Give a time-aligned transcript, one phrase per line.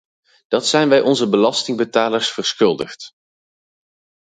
[0.47, 3.11] Dat zijn wij onze belastingbetalers verschuldigd.